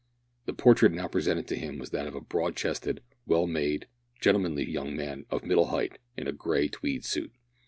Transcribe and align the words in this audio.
The 0.47 0.53
portrait 0.53 0.93
now 0.93 1.07
presented 1.07 1.47
to 1.49 1.55
him 1.55 1.77
was 1.77 1.91
that 1.91 2.07
of 2.07 2.15
a 2.15 2.21
broad 2.21 2.55
chested, 2.55 3.03
well 3.27 3.45
made, 3.45 3.85
gentlemanly 4.19 4.67
young 4.67 4.95
man 4.95 5.27
of 5.29 5.45
middle 5.45 5.67
height, 5.67 5.99
in 6.17 6.25
a 6.25 6.31
grey 6.31 6.69
Tweed 6.69 7.05
suit. 7.05 7.31